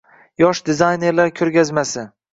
Yosh 0.43 0.61
dizaynerlar 0.69 1.29
ko‘rgazmasi 1.41 2.11